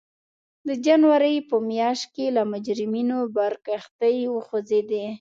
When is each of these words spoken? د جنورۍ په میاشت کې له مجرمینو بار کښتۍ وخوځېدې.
د 0.67 0.69
جنورۍ 0.85 1.37
په 1.49 1.57
میاشت 1.71 2.05
کې 2.15 2.25
له 2.35 2.43
مجرمینو 2.51 3.17
بار 3.35 3.53
کښتۍ 3.65 4.17
وخوځېدې. 4.35 5.05